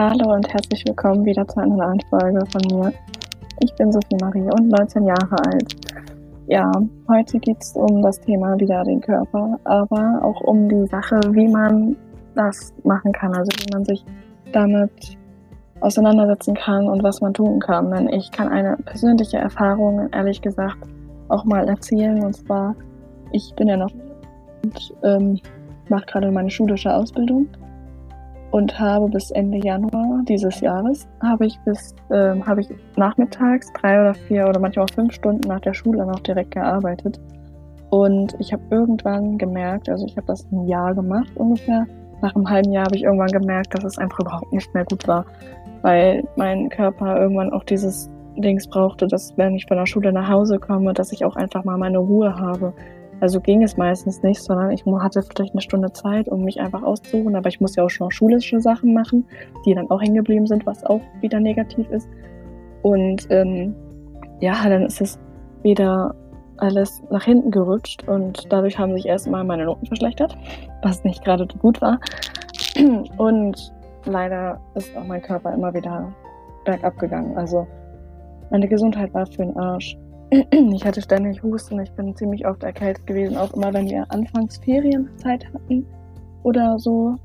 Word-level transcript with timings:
Hallo 0.00 0.32
und 0.32 0.48
herzlich 0.54 0.84
willkommen 0.86 1.24
wieder 1.24 1.44
zu 1.48 1.58
einer 1.58 1.74
neuen 1.74 2.00
Folge 2.02 2.40
von 2.52 2.62
mir. 2.70 2.92
Ich 3.58 3.74
bin 3.74 3.90
Sophie 3.90 4.16
Marie 4.20 4.48
und 4.48 4.68
19 4.68 5.04
Jahre 5.04 5.36
alt. 5.44 5.74
Ja, 6.46 6.70
heute 7.08 7.40
geht 7.40 7.56
es 7.60 7.72
um 7.72 8.00
das 8.00 8.20
Thema 8.20 8.56
wieder 8.60 8.84
den 8.84 9.00
Körper, 9.00 9.58
aber 9.64 10.20
auch 10.22 10.40
um 10.42 10.68
die 10.68 10.86
Sache, 10.86 11.18
wie 11.32 11.48
man 11.48 11.96
das 12.36 12.72
machen 12.84 13.10
kann, 13.10 13.34
also 13.34 13.50
wie 13.58 13.72
man 13.72 13.84
sich 13.84 14.04
damit 14.52 15.18
auseinandersetzen 15.80 16.54
kann 16.54 16.86
und 16.86 17.02
was 17.02 17.20
man 17.20 17.34
tun 17.34 17.58
kann. 17.58 17.90
Denn 17.90 18.08
ich 18.08 18.30
kann 18.30 18.46
eine 18.46 18.76
persönliche 18.76 19.38
Erfahrung, 19.38 20.08
ehrlich 20.12 20.40
gesagt, 20.40 20.78
auch 21.26 21.44
mal 21.44 21.68
erzählen. 21.68 22.22
Und 22.22 22.34
zwar, 22.34 22.76
ich 23.32 23.52
bin 23.56 23.66
ja 23.66 23.76
noch 23.76 23.90
und 24.62 24.94
ähm, 25.02 25.40
mache 25.88 26.06
gerade 26.06 26.30
meine 26.30 26.50
schulische 26.50 26.94
Ausbildung 26.94 27.48
und 28.50 28.78
habe 28.78 29.08
bis 29.08 29.30
Ende 29.30 29.58
Januar 29.58 30.22
dieses 30.28 30.60
Jahres 30.60 31.06
habe 31.22 31.46
ich 31.46 31.58
bis 31.64 31.94
ähm, 32.10 32.46
habe 32.46 32.62
ich 32.62 32.68
nachmittags 32.96 33.70
drei 33.74 34.00
oder 34.00 34.14
vier 34.14 34.48
oder 34.48 34.58
manchmal 34.58 34.86
auch 34.86 34.94
fünf 34.94 35.12
Stunden 35.12 35.48
nach 35.48 35.60
der 35.60 35.74
Schule 35.74 36.06
noch 36.06 36.20
direkt 36.20 36.52
gearbeitet 36.52 37.20
und 37.90 38.36
ich 38.38 38.52
habe 38.52 38.62
irgendwann 38.70 39.38
gemerkt, 39.38 39.88
also 39.88 40.04
ich 40.06 40.16
habe 40.16 40.26
das 40.26 40.46
ein 40.52 40.66
Jahr 40.66 40.94
gemacht 40.94 41.30
ungefähr. 41.36 41.86
Nach 42.20 42.34
einem 42.34 42.48
halben 42.48 42.72
Jahr 42.72 42.84
habe 42.84 42.96
ich 42.96 43.04
irgendwann 43.04 43.30
gemerkt, 43.30 43.74
dass 43.74 43.84
es 43.84 43.98
einfach 43.98 44.20
überhaupt 44.20 44.52
nicht 44.52 44.72
mehr 44.74 44.84
gut 44.84 45.06
war, 45.06 45.24
weil 45.82 46.24
mein 46.36 46.68
Körper 46.68 47.20
irgendwann 47.20 47.52
auch 47.52 47.64
dieses 47.64 48.10
Dings 48.36 48.68
brauchte, 48.68 49.06
dass 49.06 49.36
wenn 49.36 49.54
ich 49.54 49.66
von 49.66 49.76
der 49.76 49.86
Schule 49.86 50.12
nach 50.12 50.28
Hause 50.28 50.58
komme, 50.58 50.92
dass 50.92 51.12
ich 51.12 51.24
auch 51.24 51.36
einfach 51.36 51.64
mal 51.64 51.78
meine 51.78 51.98
Ruhe 51.98 52.36
habe. 52.36 52.74
Also 53.20 53.40
ging 53.40 53.62
es 53.62 53.76
meistens 53.76 54.22
nicht, 54.22 54.42
sondern 54.42 54.70
ich 54.70 54.84
hatte 54.86 55.22
vielleicht 55.22 55.52
eine 55.52 55.60
Stunde 55.60 55.92
Zeit, 55.92 56.28
um 56.28 56.44
mich 56.44 56.60
einfach 56.60 56.82
auszuruhen. 56.82 57.34
Aber 57.34 57.48
ich 57.48 57.60
muss 57.60 57.76
ja 57.76 57.84
auch 57.84 57.90
schon 57.90 58.10
schulische 58.10 58.60
Sachen 58.60 58.94
machen, 58.94 59.26
die 59.64 59.74
dann 59.74 59.90
auch 59.90 60.00
hängen 60.00 60.14
geblieben 60.14 60.46
sind, 60.46 60.66
was 60.66 60.84
auch 60.84 61.00
wieder 61.20 61.40
negativ 61.40 61.88
ist. 61.90 62.08
Und 62.82 63.26
ähm, 63.30 63.74
ja, 64.40 64.68
dann 64.68 64.82
ist 64.82 65.00
es 65.00 65.18
wieder 65.62 66.14
alles 66.58 67.02
nach 67.10 67.24
hinten 67.24 67.50
gerutscht 67.50 68.06
und 68.08 68.52
dadurch 68.52 68.78
haben 68.78 68.92
sich 68.92 69.06
erstmal 69.06 69.44
meine 69.44 69.64
Noten 69.64 69.86
verschlechtert, 69.86 70.36
was 70.82 71.04
nicht 71.04 71.24
gerade 71.24 71.46
gut 71.58 71.80
war. 71.80 72.00
Und 73.16 73.72
leider 74.04 74.60
ist 74.74 74.96
auch 74.96 75.04
mein 75.04 75.22
Körper 75.22 75.52
immer 75.52 75.72
wieder 75.74 76.12
bergab 76.64 76.98
gegangen. 76.98 77.36
Also 77.36 77.66
meine 78.50 78.68
Gesundheit 78.68 79.12
war 79.14 79.26
für 79.26 79.44
den 79.44 79.56
Arsch. 79.56 79.96
Ich 80.74 80.84
hatte 80.84 81.00
ständig 81.00 81.42
Husten, 81.42 81.80
ich 81.80 81.90
bin 81.92 82.14
ziemlich 82.14 82.46
oft 82.46 82.62
erkältet 82.62 83.06
gewesen, 83.06 83.36
auch 83.36 83.52
immer 83.54 83.72
wenn 83.72 83.88
wir 83.88 84.04
anfangs 84.10 84.58
Ferienzeit 84.58 85.46
hatten 85.52 85.86
oder 86.42 86.78
so, 86.78 87.16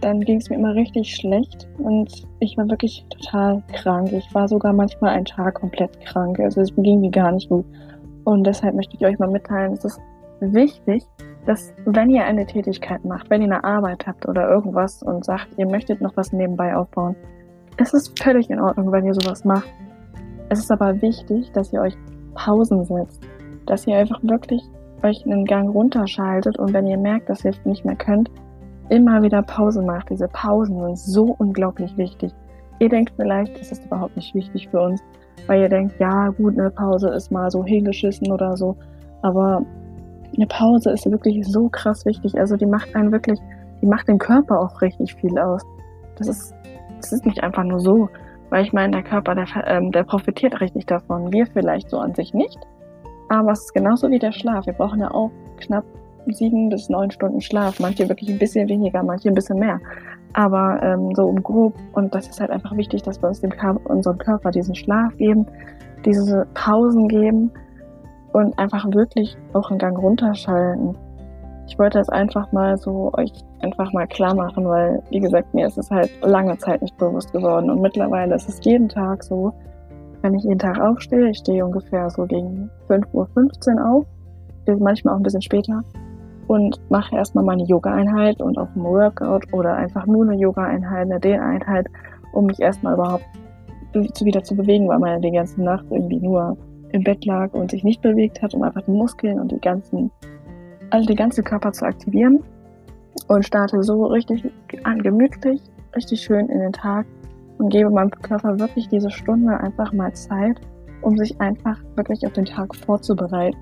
dann 0.00 0.20
ging 0.20 0.38
es 0.38 0.48
mir 0.48 0.56
immer 0.56 0.74
richtig 0.74 1.14
schlecht 1.14 1.68
und 1.78 2.26
ich 2.40 2.56
war 2.56 2.68
wirklich 2.68 3.04
total 3.10 3.62
krank. 3.72 4.12
Ich 4.12 4.32
war 4.34 4.48
sogar 4.48 4.72
manchmal 4.72 5.10
einen 5.10 5.24
Tag 5.24 5.56
komplett 5.56 6.00
krank, 6.00 6.38
also 6.40 6.60
es 6.60 6.74
ging 6.76 7.00
mir 7.00 7.10
gar 7.10 7.32
nicht 7.32 7.48
gut. 7.48 7.66
Und 8.24 8.44
deshalb 8.44 8.74
möchte 8.74 8.96
ich 8.96 9.04
euch 9.04 9.18
mal 9.18 9.30
mitteilen, 9.30 9.72
es 9.72 9.84
ist 9.84 10.00
wichtig, 10.40 11.04
dass 11.46 11.72
wenn 11.86 12.10
ihr 12.10 12.24
eine 12.24 12.46
Tätigkeit 12.46 13.04
macht, 13.04 13.30
wenn 13.30 13.42
ihr 13.42 13.46
eine 13.46 13.64
Arbeit 13.64 14.06
habt 14.06 14.28
oder 14.28 14.48
irgendwas 14.48 15.02
und 15.02 15.24
sagt, 15.24 15.48
ihr 15.56 15.66
möchtet 15.66 16.00
noch 16.00 16.16
was 16.16 16.32
nebenbei 16.32 16.76
aufbauen, 16.76 17.16
es 17.78 17.94
ist 17.94 18.20
völlig 18.22 18.50
in 18.50 18.60
Ordnung, 18.60 18.92
wenn 18.92 19.06
ihr 19.06 19.14
sowas 19.14 19.44
macht. 19.44 19.68
Es 20.50 20.58
ist 20.58 20.70
aber 20.70 21.00
wichtig, 21.00 21.50
dass 21.52 21.72
ihr 21.72 21.80
euch 21.80 21.96
Pausen 22.34 22.84
setzt, 22.84 23.22
dass 23.66 23.86
ihr 23.86 23.96
einfach 23.96 24.20
wirklich 24.22 24.62
euch 25.02 25.24
einen 25.24 25.44
Gang 25.44 25.70
runterschaltet 25.70 26.58
und 26.58 26.72
wenn 26.72 26.86
ihr 26.86 26.98
merkt, 26.98 27.28
dass 27.28 27.44
ihr 27.44 27.52
nicht 27.64 27.84
mehr 27.84 27.96
könnt, 27.96 28.30
immer 28.88 29.22
wieder 29.22 29.42
Pause 29.42 29.82
macht. 29.82 30.10
Diese 30.10 30.28
Pausen 30.28 30.80
sind 30.80 30.98
so 30.98 31.34
unglaublich 31.38 31.96
wichtig. 31.96 32.32
Ihr 32.78 32.88
denkt 32.88 33.12
vielleicht, 33.16 33.60
das 33.60 33.72
ist 33.72 33.84
überhaupt 33.84 34.16
nicht 34.16 34.34
wichtig 34.34 34.68
für 34.68 34.80
uns, 34.80 35.02
weil 35.46 35.60
ihr 35.62 35.68
denkt, 35.68 35.98
ja 35.98 36.28
gut, 36.28 36.58
eine 36.58 36.70
Pause 36.70 37.08
ist 37.10 37.30
mal 37.30 37.50
so 37.50 37.64
hingeschissen 37.64 38.30
oder 38.32 38.56
so, 38.56 38.76
aber 39.22 39.62
eine 40.36 40.46
Pause 40.46 40.90
ist 40.90 41.10
wirklich 41.10 41.46
so 41.46 41.68
krass 41.68 42.04
wichtig. 42.06 42.38
Also 42.38 42.56
die 42.56 42.66
macht 42.66 42.94
einen 42.94 43.12
wirklich, 43.12 43.38
die 43.82 43.86
macht 43.86 44.08
den 44.08 44.18
Körper 44.18 44.60
auch 44.60 44.80
richtig 44.80 45.14
viel 45.14 45.38
aus. 45.38 45.62
Das 46.16 46.28
ist, 46.28 46.54
das 47.00 47.12
ist 47.12 47.26
nicht 47.26 47.42
einfach 47.42 47.64
nur 47.64 47.80
so. 47.80 48.08
Weil 48.50 48.64
ich 48.64 48.72
meine, 48.72 48.92
der 48.92 49.02
Körper, 49.02 49.34
der, 49.34 49.46
ähm, 49.66 49.92
der 49.92 50.04
profitiert 50.04 50.60
richtig 50.60 50.86
davon. 50.86 51.32
Wir 51.32 51.46
vielleicht 51.46 51.90
so 51.90 51.98
an 51.98 52.14
sich 52.14 52.32
nicht. 52.32 52.58
Aber 53.28 53.52
es 53.52 53.60
ist 53.60 53.74
genauso 53.74 54.10
wie 54.10 54.18
der 54.18 54.32
Schlaf. 54.32 54.66
Wir 54.66 54.72
brauchen 54.72 55.00
ja 55.00 55.10
auch 55.10 55.30
knapp 55.58 55.84
sieben 56.26 56.68
bis 56.68 56.88
neun 56.88 57.10
Stunden 57.10 57.40
Schlaf. 57.40 57.78
Manche 57.80 58.08
wirklich 58.08 58.30
ein 58.30 58.38
bisschen 58.38 58.68
weniger, 58.68 59.02
manche 59.02 59.28
ein 59.28 59.34
bisschen 59.34 59.58
mehr. 59.58 59.80
Aber 60.32 60.82
ähm, 60.82 61.14
so 61.14 61.26
um 61.26 61.42
grob. 61.42 61.74
Und 61.92 62.14
das 62.14 62.28
ist 62.28 62.40
halt 62.40 62.50
einfach 62.50 62.76
wichtig, 62.76 63.02
dass 63.02 63.20
wir 63.22 63.28
uns 63.28 63.40
dem 63.40 63.52
unserem 63.84 64.18
Körper 64.18 64.50
diesen 64.50 64.74
Schlaf 64.74 65.16
geben, 65.16 65.46
diese 66.04 66.46
Pausen 66.54 67.08
geben 67.08 67.50
und 68.32 68.58
einfach 68.58 68.86
wirklich 68.92 69.36
auch 69.52 69.70
einen 69.70 69.78
Gang 69.78 69.98
runterschalten. 69.98 70.96
Ich 71.66 71.78
wollte 71.78 71.98
das 71.98 72.08
einfach 72.08 72.50
mal 72.52 72.78
so 72.78 73.12
euch 73.14 73.32
einfach 73.60 73.92
mal 73.92 74.06
klar 74.06 74.34
machen, 74.34 74.66
weil, 74.66 75.02
wie 75.10 75.20
gesagt, 75.20 75.52
mir 75.54 75.66
ist 75.66 75.78
es 75.78 75.90
halt 75.90 76.10
lange 76.22 76.56
Zeit 76.58 76.82
nicht 76.82 76.96
bewusst 76.98 77.32
geworden. 77.32 77.70
Und 77.70 77.80
mittlerweile 77.80 78.34
ist 78.34 78.48
es 78.48 78.60
jeden 78.62 78.88
Tag 78.88 79.22
so, 79.22 79.52
wenn 80.22 80.34
ich 80.34 80.44
jeden 80.44 80.58
Tag 80.58 80.80
aufstehe, 80.80 81.30
ich 81.30 81.38
stehe 81.38 81.64
ungefähr 81.64 82.10
so 82.10 82.24
gegen 82.24 82.70
5.15 82.88 83.76
Uhr 83.76 83.90
auf, 83.90 84.06
manchmal 84.78 85.14
auch 85.14 85.18
ein 85.18 85.22
bisschen 85.22 85.42
später, 85.42 85.82
und 86.46 86.80
mache 86.90 87.14
erstmal 87.14 87.44
meine 87.44 87.64
Yoga-Einheit 87.64 88.40
und 88.40 88.58
auch 88.58 88.68
ein 88.74 88.82
Workout 88.82 89.52
oder 89.52 89.74
einfach 89.74 90.06
nur 90.06 90.24
eine 90.24 90.34
Yoga-Einheit, 90.34 91.02
eine 91.02 91.20
Dehneinheit, 91.20 91.86
um 92.32 92.46
mich 92.46 92.60
erstmal 92.60 92.94
überhaupt 92.94 93.24
wieder 93.92 94.42
zu 94.42 94.54
bewegen, 94.54 94.88
weil 94.88 94.98
man 94.98 95.20
die 95.20 95.30
ganze 95.30 95.62
Nacht 95.62 95.84
irgendwie 95.90 96.20
nur 96.20 96.56
im 96.90 97.02
Bett 97.02 97.24
lag 97.26 97.52
und 97.52 97.70
sich 97.70 97.84
nicht 97.84 98.00
bewegt 98.00 98.40
hat, 98.42 98.54
um 98.54 98.62
einfach 98.62 98.82
die 98.82 98.92
Muskeln 98.92 99.38
und 99.38 99.52
die 99.52 99.60
ganzen 99.60 100.10
also 100.90 101.06
den 101.06 101.16
ganzen 101.16 101.44
Körper 101.44 101.72
zu 101.72 101.84
aktivieren 101.84 102.42
und 103.28 103.46
starte 103.46 103.82
so 103.82 104.06
richtig 104.06 104.42
gemütlich, 105.02 105.60
richtig 105.94 106.20
schön 106.20 106.48
in 106.48 106.58
den 106.58 106.72
Tag 106.72 107.06
und 107.58 107.70
gebe 107.70 107.90
meinem 107.90 108.10
Körper 108.10 108.58
wirklich 108.58 108.88
diese 108.88 109.10
Stunde 109.10 109.58
einfach 109.60 109.92
mal 109.92 110.12
Zeit, 110.14 110.60
um 111.02 111.16
sich 111.16 111.38
einfach 111.40 111.78
wirklich 111.96 112.26
auf 112.26 112.32
den 112.32 112.44
Tag 112.44 112.74
vorzubereiten. 112.74 113.56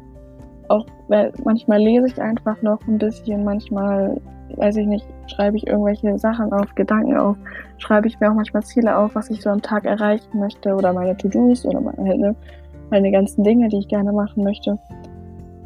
Auch 0.69 0.87
weil 1.09 1.33
manchmal 1.45 1.81
lese 1.81 2.09
ich 2.09 2.21
einfach 2.21 2.61
noch 2.63 2.81
ein 2.89 2.99
bisschen, 2.99 3.45
manchmal, 3.45 4.21
weiß 4.57 4.77
ich 4.77 4.87
nicht, 4.87 5.07
schreibe 5.27 5.57
ich 5.57 5.67
irgendwelche 5.67 6.19
Sachen 6.19 6.53
auf, 6.53 6.75
Gedanken 6.75 7.17
auf, 7.17 7.37
schreibe 7.79 8.09
ich 8.09 8.19
mir 8.19 8.31
auch 8.31 8.35
manchmal 8.35 8.63
Ziele 8.65 8.97
auf, 8.97 9.15
was 9.15 9.31
ich 9.31 9.43
so 9.43 9.51
am 9.51 9.63
Tag 9.63 9.85
erreichen 9.85 10.39
möchte 10.39 10.75
oder 10.75 10.93
meine 10.93 11.17
To-Dos 11.17 11.65
oder 11.65 11.81
meine, 11.81 12.35
meine 12.91 13.11
ganzen 13.13 13.45
Dinge, 13.45 13.69
die 13.69 13.79
ich 13.79 13.89
gerne 13.89 14.13
machen 14.13 14.43
möchte. 14.43 14.79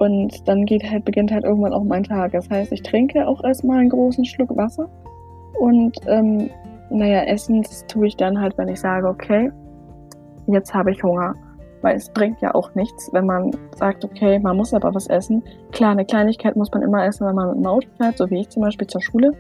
Und 0.01 0.49
dann 0.49 0.65
geht 0.65 0.83
halt, 0.91 1.05
beginnt 1.05 1.31
halt 1.31 1.45
irgendwann 1.45 1.75
auch 1.75 1.85
mein 1.85 2.05
Tag. 2.05 2.33
Das 2.33 2.49
heißt, 2.49 2.73
ich 2.73 2.83
trinke 2.83 3.29
auch 3.29 3.45
erstmal 3.45 3.81
einen 3.81 3.91
großen 3.91 4.25
Schluck 4.25 4.57
Wasser. 4.57 4.89
Und 5.59 5.95
ähm, 6.07 6.49
naja, 6.89 7.25
essen 7.25 7.63
tue 7.87 8.07
ich 8.07 8.17
dann 8.17 8.41
halt, 8.41 8.57
wenn 8.57 8.69
ich 8.69 8.81
sage, 8.81 9.07
okay, 9.07 9.53
jetzt 10.47 10.73
habe 10.73 10.91
ich 10.91 11.03
Hunger. 11.03 11.35
Weil 11.83 11.97
es 11.97 12.09
bringt 12.09 12.41
ja 12.41 12.55
auch 12.55 12.75
nichts, 12.75 13.11
wenn 13.13 13.27
man 13.27 13.51
sagt, 13.77 14.03
okay, 14.03 14.39
man 14.39 14.57
muss 14.57 14.73
aber 14.73 14.95
was 14.95 15.07
essen. 15.09 15.43
Klar, 15.71 15.91
eine 15.91 16.07
Kleinigkeit 16.07 16.57
muss 16.57 16.71
man 16.73 16.81
immer 16.83 17.05
essen, 17.05 17.27
wenn 17.27 17.35
man 17.35 17.49
mit 17.49 17.59
dem 17.59 17.67
Auto 17.67 17.89
fährt, 17.99 18.17
so 18.17 18.31
wie 18.31 18.41
ich 18.41 18.49
zum 18.49 18.63
Beispiel 18.63 18.87
zur 18.87 19.03
Schule. 19.03 19.33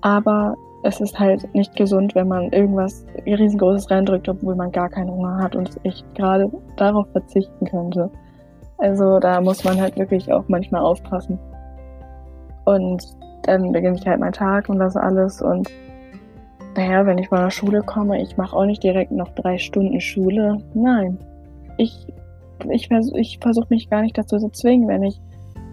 Aber 0.00 0.56
es 0.82 1.00
ist 1.00 1.16
halt 1.16 1.52
nicht 1.54 1.76
gesund, 1.76 2.16
wenn 2.16 2.26
man 2.26 2.50
irgendwas 2.50 3.06
riesengroßes 3.24 3.88
reindrückt, 3.88 4.28
obwohl 4.28 4.56
man 4.56 4.72
gar 4.72 4.88
keinen 4.88 5.12
Hunger 5.12 5.38
hat 5.38 5.54
und 5.54 5.70
ich 5.84 6.04
gerade 6.14 6.50
darauf 6.76 7.06
verzichten 7.12 7.66
könnte. 7.66 8.10
Also 8.78 9.18
da 9.20 9.40
muss 9.40 9.64
man 9.64 9.80
halt 9.80 9.96
wirklich 9.96 10.32
auch 10.32 10.44
manchmal 10.48 10.82
aufpassen. 10.82 11.38
Und 12.64 13.02
dann 13.44 13.72
beginne 13.72 13.96
ich 13.96 14.06
halt 14.06 14.20
meinen 14.20 14.32
Tag 14.32 14.68
und 14.68 14.78
das 14.78 14.96
alles. 14.96 15.40
Und 15.40 15.70
naja, 16.76 17.06
wenn 17.06 17.18
ich 17.18 17.28
von 17.28 17.38
der 17.38 17.50
Schule 17.50 17.82
komme, 17.82 18.20
ich 18.20 18.36
mache 18.36 18.54
auch 18.54 18.66
nicht 18.66 18.82
direkt 18.82 19.12
noch 19.12 19.28
drei 19.30 19.56
Stunden 19.56 20.00
Schule. 20.00 20.58
Nein. 20.74 21.18
Ich, 21.78 22.06
ich, 22.68 22.90
ich 22.90 23.38
versuche 23.40 23.66
mich 23.70 23.88
gar 23.88 24.02
nicht 24.02 24.18
dazu 24.18 24.38
zu 24.38 24.50
zwingen, 24.50 24.88
wenn 24.88 25.02
ich 25.02 25.20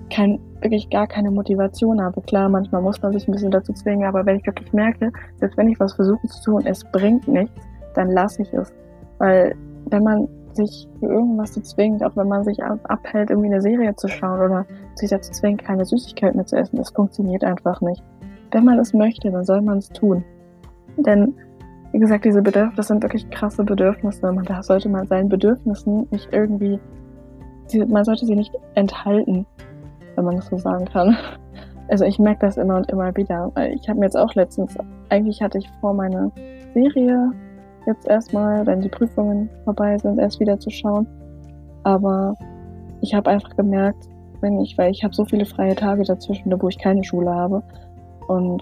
kein, 0.10 0.40
wirklich 0.62 0.90
gar 0.90 1.08
keine 1.08 1.32
Motivation 1.32 2.02
habe. 2.02 2.22
Klar, 2.22 2.48
manchmal 2.48 2.82
muss 2.82 3.02
man 3.02 3.14
sich 3.14 3.28
ein 3.28 3.32
bisschen 3.32 3.52
dazu 3.52 3.74
zwingen, 3.74 4.06
aber 4.06 4.26
wenn 4.26 4.38
ich 4.38 4.46
wirklich 4.46 4.72
merke, 4.72 5.12
selbst 5.40 5.58
wenn 5.58 5.70
ich 5.70 5.80
was 5.80 5.94
versuche 5.94 6.28
zu 6.28 6.44
tun, 6.44 6.66
es 6.66 6.84
bringt 6.92 7.28
nichts, 7.28 7.54
dann 7.96 8.12
lasse 8.12 8.44
ich 8.44 8.54
es. 8.54 8.72
Weil 9.18 9.56
wenn 9.90 10.04
man 10.04 10.28
sich 10.56 10.88
für 11.00 11.08
irgendwas 11.08 11.54
zu 11.54 11.62
zwingen, 11.62 12.02
auch 12.04 12.16
wenn 12.16 12.28
man 12.28 12.44
sich 12.44 12.64
abhält, 12.64 13.30
irgendwie 13.30 13.50
eine 13.50 13.62
Serie 13.62 13.96
zu 13.96 14.08
schauen 14.08 14.40
oder 14.40 14.66
sich 14.96 15.10
dazu 15.10 15.32
zwingt, 15.32 15.64
keine 15.64 15.86
Süßigkeit 15.86 16.36
mehr 16.36 16.46
zu 16.46 16.56
essen. 16.56 16.78
Das 16.78 16.90
funktioniert 16.90 17.44
einfach 17.44 17.82
nicht. 17.82 18.04
Wenn 18.52 18.66
man 18.66 18.80
es 18.80 18.94
möchte, 18.94 19.32
dann 19.32 19.44
soll 19.44 19.62
man 19.62 19.80
es 19.80 19.90
tun. 19.90 20.24
Denn, 20.98 21.34
wie 21.92 22.00
gesagt, 22.00 22.26
diese 22.26 22.42
Bedürfnisse 22.42 22.88
sind 22.88 23.04
wirklich 23.04 23.30
krasse 23.30 23.64
Bedürfnisse. 23.64 24.32
Man, 24.32 24.46
da 24.46 24.62
sollte 24.62 24.90
man 24.90 25.08
seinen 25.08 25.30
Bedürfnissen 25.30 26.08
nicht 26.12 26.30
irgendwie, 26.32 26.80
man 27.88 28.04
sollte 28.04 28.26
sie 28.26 28.36
nicht 28.36 28.54
enthalten, 28.76 29.46
wenn 30.16 30.26
man 30.26 30.36
das 30.36 30.48
so 30.48 30.58
sagen 30.58 30.86
kann. 30.86 31.18
also 31.90 32.06
ich 32.06 32.20
merke 32.20 32.46
das 32.46 32.58
immer 32.58 32.78
und 32.78 32.92
immer 32.92 33.16
wieder. 33.16 33.52
Ich 33.74 33.90
habe 33.90 34.00
mir 34.00 34.06
jetzt 34.06 34.18
auch 34.18 34.34
letztens, 34.36 34.76
eigentlich 35.10 35.42
hatte 35.42 35.58
ich 35.58 35.70
vor, 35.82 35.94
meine 35.94 36.32
Serie 36.74 37.32
jetzt 37.86 38.08
erstmal, 38.08 38.66
wenn 38.66 38.82
die 38.82 38.90
Prüfungen 38.90 39.50
vorbei 39.64 39.98
sind, 39.98 40.20
erst 40.20 40.40
wieder 40.40 40.60
zu 40.60 40.70
schauen. 40.70 41.08
Aber 41.84 42.36
ich 43.02 43.14
habe 43.14 43.30
einfach 43.30 43.56
gemerkt, 43.56 44.08
wenn 44.42 44.60
ich, 44.60 44.78
weil 44.78 44.92
ich 44.92 45.04
habe 45.04 45.14
so 45.14 45.26
viele 45.26 45.46
freie 45.46 45.76
Tage 45.76 46.04
dazwischen, 46.04 46.54
wo 46.62 46.68
ich 46.68 46.78
keine 46.78 47.04
Schule 47.04 47.34
habe. 47.34 47.64
Und 48.28 48.62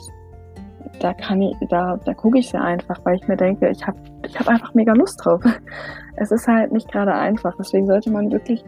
da 0.99 1.13
kann 1.13 1.41
ich, 1.41 1.55
da, 1.69 1.97
da 2.03 2.13
gucke 2.13 2.39
ich 2.39 2.49
sehr 2.49 2.63
einfach, 2.63 2.99
weil 3.03 3.15
ich 3.15 3.27
mir 3.27 3.37
denke, 3.37 3.69
ich 3.69 3.85
habe 3.85 3.97
ich 4.25 4.39
hab 4.39 4.47
einfach 4.47 4.73
mega 4.73 4.93
Lust 4.93 5.23
drauf. 5.23 5.41
Es 6.17 6.29
ist 6.29 6.47
halt 6.47 6.71
nicht 6.71 6.91
gerade 6.91 7.15
einfach. 7.15 7.55
Deswegen 7.57 7.87
sollte 7.87 8.11
man 8.11 8.31
wirklich, 8.31 8.63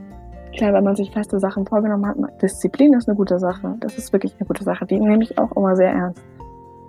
klar, 0.56 0.74
wenn 0.74 0.86
man 0.86 0.96
sich 0.96 1.12
feste 1.12 1.40
Sachen 1.40 1.68
vorgenommen 1.68 2.08
hat, 2.08 2.42
Disziplin 2.42 2.94
ist 2.94 3.08
eine 3.08 3.16
gute 3.16 3.38
Sache. 3.38 3.76
Das 3.80 3.98
ist 3.98 4.12
wirklich 4.12 4.34
eine 4.40 4.48
gute 4.48 4.64
Sache. 4.64 4.86
Die 4.88 5.00
nehme 5.00 5.24
ich 5.24 5.38
auch 5.38 5.52
immer 5.52 5.76
sehr 5.76 5.92
ernst. 5.92 6.24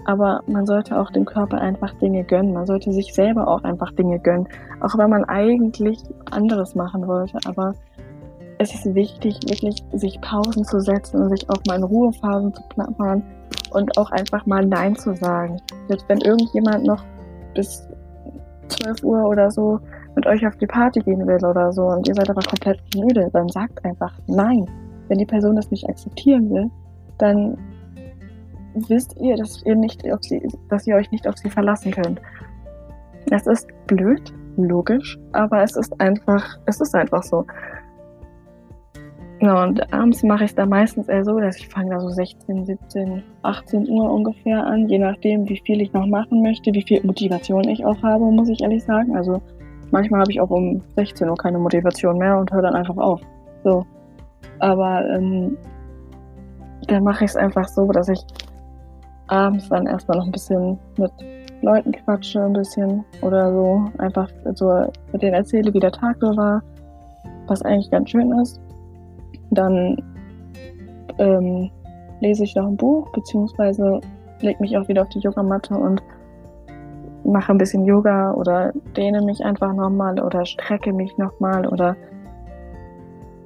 Aber 0.07 0.43
man 0.47 0.67
sollte 0.67 0.99
auch 0.99 1.11
dem 1.11 1.25
Körper 1.25 1.59
einfach 1.61 1.95
Dinge 1.95 2.25
gönnen. 2.25 2.53
Man 2.53 2.67
sollte 2.67 2.93
sich 2.93 3.15
selber 3.15 3.49
auch 3.49 3.65
einfach 3.65 3.93
Dinge 3.93 4.19
gönnen. 4.19 4.49
Auch 4.81 4.97
wenn 4.99 5.11
man 5.11 5.25
eigentlich 5.25 5.99
anderes 6.31 6.75
machen 6.75 7.07
wollte. 7.07 7.39
Aber 7.47 7.75
es 8.59 8.75
ist 8.75 8.95
wichtig, 8.95 9.41
wirklich 9.49 9.83
sich 9.93 10.21
Pausen 10.21 10.65
zu 10.65 10.81
setzen 10.81 11.23
und 11.23 11.31
sich 11.31 11.49
auch 11.51 11.61
mal 11.67 11.77
in 11.77 11.85
Ruhephasen 11.85 12.55
zu 12.55 12.63
planen 12.69 13.23
und 13.73 13.97
auch 13.99 14.11
einfach 14.11 14.47
mal 14.47 14.65
Nein 14.65 14.95
zu 14.95 15.15
sagen. 15.15 15.61
Jetzt, 15.89 16.09
wenn 16.09 16.21
irgendjemand 16.21 16.85
noch 16.85 17.03
bis 17.55 17.89
12 18.69 19.03
Uhr 19.03 19.25
oder 19.25 19.51
so 19.51 19.81
mit 20.15 20.27
euch 20.27 20.47
auf 20.47 20.57
die 20.57 20.67
Party 20.67 21.01
gehen 21.01 21.27
will 21.27 21.45
oder 21.45 21.73
so 21.73 21.87
und 21.87 22.07
ihr 22.07 22.15
seid 22.15 22.31
aber 22.31 22.43
komplett 22.43 22.81
müde, 22.95 23.29
dann 23.33 23.49
sagt 23.49 23.85
einfach 23.85 24.13
Nein. 24.27 24.69
Wenn 25.09 25.19
die 25.19 25.27
Person 25.27 25.57
das 25.57 25.71
nicht 25.71 25.89
akzeptieren 25.89 26.49
will, 26.51 26.71
dann 27.19 27.59
wisst 28.75 29.17
ihr, 29.21 29.37
dass 29.37 29.63
ihr 29.65 29.77
nicht 29.77 30.11
auf 30.13 30.23
sie, 30.23 30.47
dass 30.69 30.87
ihr 30.87 30.97
euch 30.97 31.11
nicht 31.11 31.27
auf 31.27 31.37
sie 31.37 31.51
verlassen 31.51 31.93
könnt. 31.93 32.21
Das 33.27 33.47
ist 33.47 33.69
blöd, 33.87 34.33
logisch, 34.57 35.19
aber 35.33 35.63
es 35.63 35.77
ist 35.77 35.99
einfach, 36.01 36.59
es 36.67 36.81
ist 36.81 36.95
einfach 36.95 37.23
so. 37.23 37.47
Und 39.41 39.93
abends 39.93 40.23
mache 40.23 40.45
ich 40.45 40.51
es 40.51 40.55
da 40.55 40.65
meistens 40.65 41.09
eher 41.09 41.25
so, 41.25 41.39
dass 41.39 41.57
ich 41.59 41.69
fange 41.69 41.91
da 41.91 42.01
so 42.01 42.09
16, 42.09 42.65
17, 42.65 43.23
18 43.43 43.89
Uhr 43.91 44.11
ungefähr 44.11 44.65
an, 44.65 44.89
je 44.89 44.99
nachdem, 44.99 45.49
wie 45.49 45.61
viel 45.67 45.83
ich 45.83 45.93
noch 45.93 46.07
machen 46.07 46.43
möchte, 46.43 46.73
wie 46.73 46.83
viel 46.83 47.05
Motivation 47.05 47.69
ich 47.69 47.85
auch 47.85 48.03
habe, 48.03 48.25
muss 48.25 48.49
ich 48.49 48.63
ehrlich 48.63 48.85
sagen. 48.85 49.17
Also 49.17 49.43
manchmal 49.91 50.21
habe 50.21 50.31
ich 50.31 50.41
auch 50.41 50.51
um 50.51 50.81
16 50.97 51.29
Uhr 51.29 51.37
keine 51.37 51.59
Motivation 51.59 52.19
mehr 52.19 52.39
und 52.39 52.53
höre 52.53 52.63
dann 52.63 52.75
einfach 52.75 52.97
auf. 52.97 53.21
So. 53.65 53.85
Aber 54.61 55.07
ähm, 55.11 55.59
dann 56.87 57.05
mache 57.05 57.25
ich 57.25 57.31
es 57.31 57.37
einfach 57.37 57.69
so, 57.69 57.91
dass 57.93 58.09
ich 58.09 58.21
abends 59.29 59.69
dann 59.69 59.87
erstmal 59.87 60.19
noch 60.19 60.27
ein 60.27 60.33
bisschen 60.33 60.79
mit 60.99 61.13
Leuten 61.63 61.93
quatsche, 61.93 62.43
ein 62.43 62.53
bisschen 62.53 63.05
oder 63.23 63.53
so. 63.53 63.91
Einfach 63.99 64.29
so 64.55 64.93
mit 65.13 65.23
denen 65.23 65.35
erzähle, 65.35 65.73
wie 65.73 65.81
der 65.81 65.93
Tag 65.93 66.17
so 66.21 66.37
war, 66.37 66.63
was 67.47 67.63
eigentlich 67.63 67.91
ganz 67.91 68.11
schön 68.11 68.33
ist. 68.41 68.61
Dann 69.51 69.97
ähm, 71.19 71.71
lese 72.21 72.45
ich 72.45 72.55
noch 72.55 72.67
ein 72.67 72.77
Buch, 72.77 73.11
beziehungsweise 73.13 74.01
lege 74.41 74.61
mich 74.61 74.77
auch 74.77 74.89
wieder 74.89 75.03
auf 75.03 75.09
die 75.09 75.21
Yogamatte 75.21 75.75
und 75.75 76.03
mache 77.25 77.53
ein 77.53 77.59
bisschen 77.59 77.85
Yoga 77.85 78.33
oder 78.33 78.73
dehne 78.97 79.23
mich 79.23 79.43
einfach 79.45 79.73
nochmal 79.73 80.21
oder 80.21 80.45
strecke 80.45 80.93
mich 80.93 81.17
nochmal 81.17 81.67
oder 81.67 81.97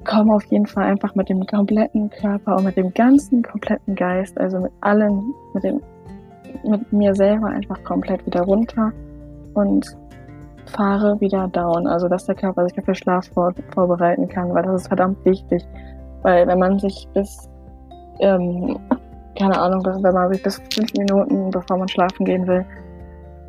komme 0.05 0.33
auf 0.33 0.43
jeden 0.45 0.65
Fall 0.65 0.85
einfach 0.85 1.15
mit 1.15 1.29
dem 1.29 1.45
kompletten 1.45 2.09
Körper 2.09 2.57
und 2.57 2.65
mit 2.65 2.77
dem 2.77 2.93
ganzen 2.93 3.43
kompletten 3.43 3.95
Geist, 3.95 4.39
also 4.39 4.59
mit 4.59 4.71
allem, 4.81 5.33
mit 5.53 5.63
dem, 5.63 5.81
mit 6.63 6.91
mir 6.91 7.13
selber 7.15 7.47
einfach 7.47 7.83
komplett 7.83 8.25
wieder 8.25 8.41
runter 8.41 8.91
und 9.53 9.97
fahre 10.65 11.19
wieder 11.19 11.47
down, 11.47 11.87
also 11.87 12.07
dass 12.07 12.25
der 12.25 12.35
Körper 12.35 12.67
sich 12.67 12.83
für 12.83 12.95
Schlaf 12.95 13.27
vor, 13.33 13.53
vorbereiten 13.73 14.27
kann, 14.27 14.53
weil 14.53 14.63
das 14.63 14.81
ist 14.81 14.87
verdammt 14.87 15.23
wichtig. 15.25 15.65
Weil 16.21 16.47
wenn 16.47 16.59
man 16.59 16.79
sich 16.79 17.07
bis, 17.13 17.49
ähm, 18.19 18.77
keine 19.37 19.59
Ahnung, 19.59 19.83
wenn 19.85 20.13
man 20.13 20.33
sich 20.33 20.43
bis 20.43 20.61
fünf 20.73 20.93
Minuten, 20.97 21.49
bevor 21.49 21.77
man 21.77 21.87
schlafen 21.87 22.25
gehen 22.25 22.45
will, 22.45 22.65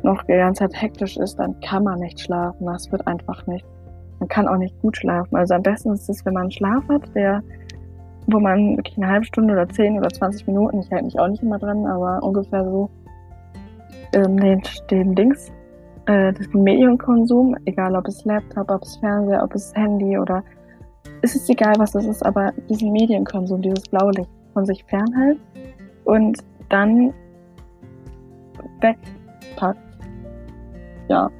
noch 0.03 0.23
die 0.23 0.33
ganze 0.33 0.63
Zeit 0.63 0.81
hektisch 0.81 1.17
ist, 1.17 1.37
dann 1.37 1.59
kann 1.59 1.83
man 1.83 1.99
nicht 1.99 2.19
schlafen. 2.19 2.65
Das 2.65 2.91
wird 2.91 3.05
einfach 3.07 3.45
nicht. 3.45 3.65
Man 4.21 4.29
kann 4.29 4.47
auch 4.47 4.57
nicht 4.57 4.79
gut 4.83 4.97
schlafen. 4.97 5.35
Also 5.35 5.55
am 5.55 5.63
besten 5.63 5.93
ist 5.93 6.07
es, 6.07 6.23
wenn 6.23 6.35
man 6.35 6.43
einen 6.43 6.51
Schlaf 6.51 6.87
hat, 6.87 7.01
der, 7.15 7.41
wo 8.27 8.39
man 8.39 8.77
wirklich 8.77 8.95
eine 8.97 9.07
halbe 9.07 9.25
Stunde 9.25 9.53
oder 9.53 9.67
zehn 9.67 9.97
oder 9.97 10.09
zwanzig 10.09 10.45
Minuten, 10.45 10.79
ich 10.79 10.91
halte 10.91 11.05
mich 11.05 11.19
auch 11.19 11.27
nicht 11.27 11.41
immer 11.41 11.57
dran, 11.57 11.87
aber 11.87 12.21
ungefähr 12.21 12.63
so, 12.63 12.91
ähm, 14.13 14.37
den, 14.37 14.61
den 14.91 15.15
Dings, 15.15 15.51
äh, 16.05 16.31
das 16.33 16.47
Medienkonsum, 16.53 17.55
egal 17.65 17.95
ob 17.95 18.07
es 18.07 18.23
Laptop, 18.23 18.69
ob 18.69 18.83
es 18.83 18.95
Fernseher, 18.97 19.43
ob 19.43 19.55
es 19.55 19.73
Handy 19.73 20.15
oder 20.19 20.43
es 21.23 21.33
ist 21.33 21.49
egal, 21.49 21.73
was 21.79 21.95
es 21.95 22.05
ist, 22.05 22.23
aber 22.23 22.51
diesen 22.69 22.91
Medienkonsum, 22.91 23.59
dieses 23.63 23.87
blaue 23.89 24.11
Licht 24.11 24.29
von 24.53 24.67
sich 24.67 24.83
fernhält 24.83 25.39
und 26.05 26.37
dann 26.69 27.11
wegpackt. 28.81 29.79
Ja. 31.07 31.31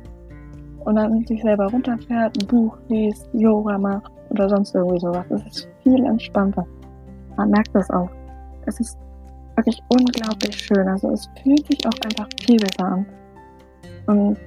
Und 0.86 0.95
dann 0.95 1.25
sich 1.25 1.42
selber 1.42 1.68
runterfährt, 1.68 2.42
ein 2.42 2.48
Buch 2.48 2.78
liest, 2.88 3.30
Yoga 3.33 3.78
macht 3.78 4.12
oder 4.30 4.50
sonst 4.50 4.74
irgendwie 4.74 5.00
sowas. 5.00 5.25
Es 5.30 5.45
ist 5.45 5.69
viel 5.83 6.04
entspannter. 6.06 6.66
Man 7.38 7.51
merkt 7.51 7.74
das 7.74 7.89
auch. 7.92 8.10
Es 8.66 8.80
ist 8.80 8.98
wirklich 9.56 9.81
unglaublich 9.89 10.56
schön. 10.57 10.88
Also 10.88 11.12
es 11.12 11.30
fühlt 11.44 11.66
sich 11.68 11.86
auch 11.86 12.06
einfach 12.06 12.28
viel 12.45 12.57
besser 12.57 12.86
an. 12.86 13.06
Und 14.07 14.38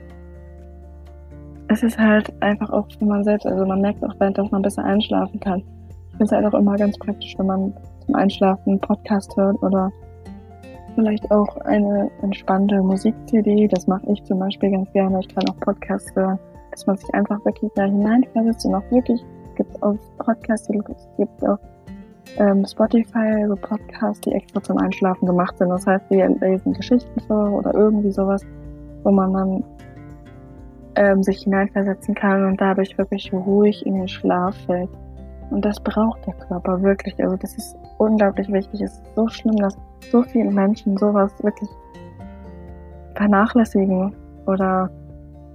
es 1.69 1.83
ist 1.83 1.99
halt 1.99 2.33
einfach 2.43 2.71
auch 2.71 2.87
für 2.99 3.05
man 3.05 3.25
selbst, 3.25 3.47
also 3.47 3.65
man 3.65 3.81
merkt 3.81 4.05
auch, 4.05 4.15
dass 4.15 4.51
man 4.51 4.63
besser 4.63 4.85
einschlafen 4.85 5.41
kann. 5.41 5.61
Ich 5.61 6.19
finde 6.19 6.25
es 6.25 6.33
halt 6.33 6.47
auch 6.47 6.59
immer 6.59 6.77
ganz 6.77 6.99
praktisch, 6.99 7.35
wenn 7.39 7.47
man 7.47 7.73
zum 8.07 8.15
Einschlafen 8.15 8.71
einen 8.71 8.81
Podcast 8.81 9.37
hört 9.37 9.63
oder 9.63 9.91
vielleicht 10.95 11.31
auch 11.31 11.57
eine 11.59 12.11
entspannte 12.23 12.83
Musik-CD. 12.83 13.69
Das 13.69 13.87
mache 13.87 14.11
ich 14.11 14.23
zum 14.25 14.39
Beispiel 14.39 14.71
ganz 14.71 14.91
gerne. 14.93 15.21
Ich 15.21 15.35
kann 15.35 15.49
auch 15.49 15.59
Podcasts 15.61 16.15
hören, 16.15 16.39
dass 16.71 16.87
man 16.87 16.97
sich 16.97 17.13
einfach 17.15 17.45
wirklich 17.45 17.71
da 17.75 17.85
hineinversetzt 17.85 18.67
und 18.67 18.75
auch 18.75 18.91
wirklich 18.91 19.25
gibt 19.57 19.83
auf 19.83 19.97
Podcasts, 20.19 20.69
es 20.69 21.09
gibt 21.17 21.47
auf 21.47 21.61
ähm, 22.39 22.65
Spotify 22.67 23.45
so 23.47 23.55
Podcasts, 23.57 24.21
die 24.23 24.33
extra 24.33 24.63
zum 24.63 24.79
Einschlafen 24.79 25.27
gemacht 25.27 25.57
sind. 25.59 25.69
Das 25.69 25.87
heißt, 25.87 26.05
die 26.11 26.17
lesen 26.17 26.73
Geschichten 26.73 27.21
vor 27.21 27.53
oder 27.53 27.75
irgendwie 27.75 28.11
sowas, 28.11 28.43
wo 29.05 29.13
man 29.13 29.33
dann 29.33 29.65
ähm, 30.97 31.23
sich 31.23 31.43
hineinversetzen 31.43 32.15
kann 32.15 32.45
und 32.45 32.61
dadurch 32.61 32.97
wirklich 32.99 33.33
ruhig 33.33 33.85
in 33.87 33.95
den 33.95 34.09
Schlaf 34.09 34.57
fällt. 34.67 34.91
Und 35.51 35.65
das 35.65 35.79
braucht 35.81 36.27
der 36.27 36.35
Körper 36.35 36.83
wirklich. 36.83 37.23
Also 37.23 37.37
das 37.37 37.57
ist 37.57 37.77
unglaublich 37.99 38.51
wichtig. 38.51 38.81
Es 38.81 38.93
ist 38.93 39.15
so 39.15 39.29
schlimm, 39.29 39.57
dass 39.57 39.77
so 40.11 40.23
viele 40.23 40.51
Menschen 40.51 40.97
sowas 40.97 41.33
wirklich 41.43 41.69
vernachlässigen 43.15 44.15
oder 44.47 44.91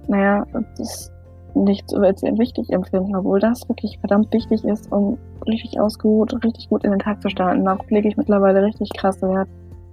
naja, 0.08 0.44
das 0.76 1.12
nicht 1.54 1.88
so 1.90 2.00
wichtig 2.00 2.70
empfinden, 2.70 3.16
obwohl 3.16 3.40
das 3.40 3.68
wirklich 3.68 3.98
verdammt 3.98 4.32
wichtig 4.32 4.64
ist, 4.64 4.90
um 4.92 5.18
richtig 5.46 5.80
ausgeruht, 5.80 6.32
richtig 6.44 6.68
gut 6.68 6.84
in 6.84 6.90
den 6.90 7.00
Tag 7.00 7.20
zu 7.22 7.28
starten. 7.28 7.64
Da 7.64 7.76
lege 7.88 8.08
ich 8.08 8.16
mittlerweile 8.16 8.62
richtig 8.62 8.90
krasse 8.96 9.28
Wert. 9.28 9.48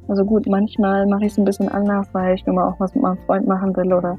Also 0.07 0.23
gut, 0.23 0.47
manchmal 0.47 1.05
mache 1.07 1.25
ich 1.25 1.31
es 1.31 1.37
ein 1.37 1.45
bisschen 1.45 1.69
anders, 1.69 2.07
weil 2.13 2.35
ich 2.35 2.45
mal 2.45 2.69
auch 2.69 2.79
was 2.79 2.93
mit 2.93 3.03
meinem 3.03 3.17
Freund 3.25 3.47
machen 3.47 3.75
will 3.75 3.91
oder 3.93 4.17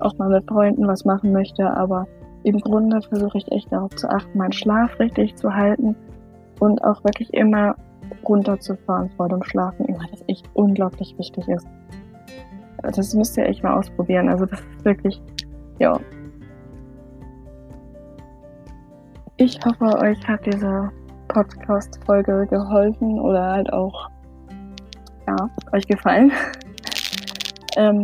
auch 0.00 0.16
mal 0.18 0.28
mit 0.28 0.46
Freunden 0.48 0.86
was 0.86 1.04
machen 1.04 1.32
möchte, 1.32 1.70
aber 1.70 2.06
im 2.42 2.58
Grunde 2.58 3.00
versuche 3.00 3.38
ich 3.38 3.50
echt 3.52 3.72
darauf 3.72 3.94
zu 3.96 4.08
achten, 4.08 4.36
meinen 4.36 4.52
Schlaf 4.52 4.98
richtig 4.98 5.34
zu 5.36 5.54
halten 5.54 5.96
und 6.60 6.82
auch 6.84 7.02
wirklich 7.04 7.32
immer 7.32 7.74
runterzufahren 8.26 9.10
vor 9.16 9.28
dem 9.28 9.42
Schlafen, 9.42 9.86
weil 9.88 10.08
das 10.10 10.24
echt 10.26 10.48
unglaublich 10.54 11.16
wichtig 11.18 11.48
ist. 11.48 11.66
Das 12.82 13.14
müsst 13.14 13.36
ihr 13.36 13.46
echt 13.46 13.62
mal 13.62 13.78
ausprobieren. 13.78 14.28
Also 14.28 14.46
das 14.46 14.60
ist 14.60 14.84
wirklich, 14.84 15.22
ja. 15.78 15.98
Ich 19.36 19.58
hoffe, 19.64 19.98
euch 19.98 20.28
hat 20.28 20.44
diese 20.46 20.90
Podcast-Folge 21.28 22.46
geholfen 22.48 23.18
oder 23.20 23.52
halt 23.52 23.72
auch, 23.72 24.10
ja, 25.26 25.36
euch 25.72 25.86
gefallen. 25.86 26.30
ähm, 27.76 28.00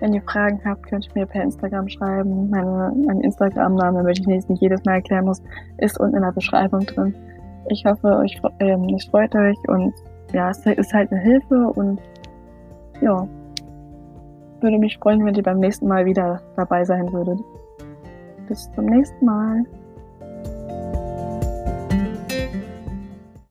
wenn 0.00 0.14
ihr 0.14 0.22
Fragen 0.22 0.60
habt, 0.64 0.86
könnt 0.86 1.06
ihr 1.06 1.12
mir 1.14 1.26
per 1.26 1.42
Instagram 1.42 1.88
schreiben. 1.88 2.50
Meine, 2.50 2.92
mein 3.06 3.20
Instagram-Name, 3.20 3.98
damit 3.98 4.18
ich 4.18 4.26
nicht 4.26 4.60
jedes 4.60 4.84
Mal 4.84 4.94
erklären 4.94 5.24
muss, 5.24 5.42
ist 5.78 5.98
unten 5.98 6.16
in 6.16 6.22
der 6.22 6.32
Beschreibung 6.32 6.80
drin. 6.80 7.14
Ich 7.68 7.84
hoffe, 7.84 8.06
euch, 8.18 8.40
ähm, 8.60 8.88
es 8.94 9.06
freut 9.06 9.34
euch 9.34 9.56
und 9.68 9.94
ja, 10.32 10.50
es 10.50 10.64
ist 10.66 10.92
halt 10.92 11.10
eine 11.12 11.20
Hilfe 11.20 11.68
und 11.74 12.00
ja, 13.00 13.26
würde 14.60 14.78
mich 14.78 14.98
freuen, 14.98 15.24
wenn 15.24 15.34
ihr 15.34 15.42
beim 15.42 15.60
nächsten 15.60 15.86
Mal 15.86 16.04
wieder 16.04 16.40
dabei 16.56 16.84
sein 16.84 17.12
würdet. 17.12 17.38
Bis 18.48 18.70
zum 18.72 18.86
nächsten 18.86 19.24
Mal. 19.24 19.64